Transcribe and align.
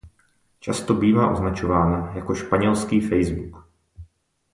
Často 0.59 0.93
bývá 0.93 1.31
označována 1.31 2.13
jako 2.15 2.35
„španělský 2.35 2.99
Facebook“. 3.01 3.67